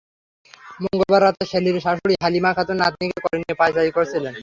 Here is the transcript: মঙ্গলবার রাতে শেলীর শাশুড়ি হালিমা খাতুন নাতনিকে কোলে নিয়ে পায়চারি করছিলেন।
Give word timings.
মঙ্গলবার 0.83 1.21
রাতে 1.23 1.43
শেলীর 1.51 1.77
শাশুড়ি 1.85 2.15
হালিমা 2.23 2.51
খাতুন 2.57 2.77
নাতনিকে 2.81 3.19
কোলে 3.23 3.37
নিয়ে 3.37 3.59
পায়চারি 3.61 3.91
করছিলেন। 3.97 4.33